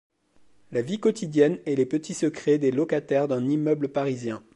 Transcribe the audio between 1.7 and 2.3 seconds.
les petits